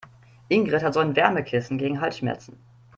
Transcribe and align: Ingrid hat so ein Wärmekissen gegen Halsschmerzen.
Ingrid 0.49 0.81
hat 0.81 0.95
so 0.95 0.99
ein 0.99 1.15
Wärmekissen 1.15 1.77
gegen 1.77 2.01
Halsschmerzen. 2.01 2.57